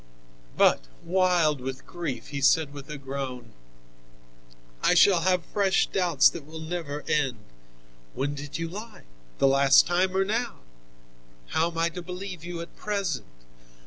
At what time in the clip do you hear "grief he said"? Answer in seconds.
1.85-2.73